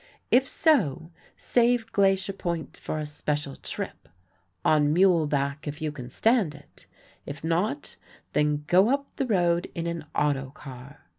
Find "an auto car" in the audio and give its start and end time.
9.85-11.01